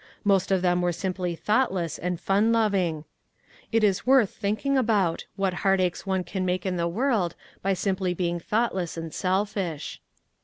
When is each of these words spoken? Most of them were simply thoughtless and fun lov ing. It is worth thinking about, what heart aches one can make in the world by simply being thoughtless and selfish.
Most 0.23 0.49
of 0.51 0.63
them 0.63 0.81
were 0.81 0.91
simply 0.91 1.35
thoughtless 1.35 1.99
and 1.99 2.19
fun 2.19 2.51
lov 2.51 2.73
ing. 2.73 3.05
It 3.71 3.83
is 3.83 4.03
worth 4.03 4.31
thinking 4.31 4.75
about, 4.75 5.27
what 5.35 5.53
heart 5.61 5.79
aches 5.79 6.07
one 6.07 6.23
can 6.23 6.43
make 6.43 6.65
in 6.65 6.75
the 6.75 6.87
world 6.87 7.35
by 7.61 7.75
simply 7.75 8.15
being 8.15 8.39
thoughtless 8.39 8.97
and 8.97 9.13
selfish. 9.13 10.01